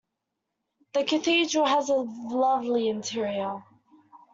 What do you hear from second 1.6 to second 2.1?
has a